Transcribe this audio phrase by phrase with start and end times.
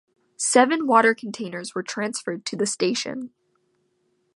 [0.39, 3.35] Seven water containers were transferred to the station.